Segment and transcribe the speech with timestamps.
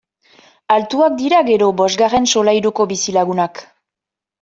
[0.75, 3.69] Altuak dira gero bosgarren solairuko bizilagunak!